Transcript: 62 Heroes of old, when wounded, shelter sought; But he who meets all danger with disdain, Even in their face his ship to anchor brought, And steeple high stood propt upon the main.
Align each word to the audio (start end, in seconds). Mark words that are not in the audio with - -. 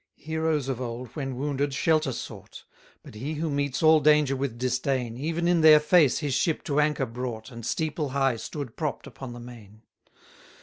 62 0.15 0.31
Heroes 0.31 0.67
of 0.67 0.81
old, 0.81 1.07
when 1.09 1.35
wounded, 1.35 1.75
shelter 1.75 2.11
sought; 2.11 2.63
But 3.03 3.13
he 3.13 3.35
who 3.35 3.51
meets 3.51 3.83
all 3.83 3.99
danger 3.99 4.35
with 4.35 4.57
disdain, 4.57 5.15
Even 5.15 5.47
in 5.47 5.61
their 5.61 5.79
face 5.79 6.17
his 6.17 6.33
ship 6.33 6.63
to 6.63 6.79
anchor 6.79 7.05
brought, 7.05 7.51
And 7.51 7.63
steeple 7.63 8.09
high 8.09 8.37
stood 8.37 8.75
propt 8.75 9.05
upon 9.05 9.33
the 9.33 9.39
main. 9.39 9.83